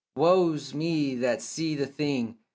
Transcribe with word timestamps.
woe's 0.15 0.73
me 0.73 1.13
that 1.13 1.43
see 1.43 1.75
the 1.75 1.85
thing! 1.85 2.35